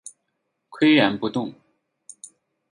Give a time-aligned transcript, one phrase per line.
[0.71, 1.53] 岿然不动